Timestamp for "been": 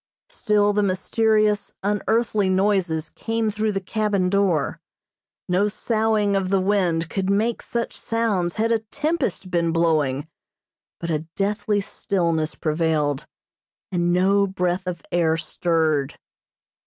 9.51-9.71